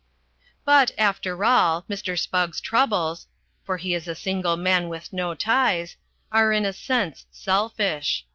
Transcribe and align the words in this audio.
But, 0.65 0.89
after 0.97 1.45
all, 1.45 1.83
Mr. 1.87 2.17
Spugg's 2.17 2.59
troubles 2.59 3.27
for 3.63 3.77
he 3.77 3.93
is 3.93 4.07
a 4.07 4.15
single 4.15 4.57
man 4.57 4.89
with 4.89 5.13
no 5.13 5.35
ties 5.35 5.95
are 6.31 6.51
in 6.51 6.65
a 6.65 6.73
sense 6.73 7.27
selfish. 7.29 8.25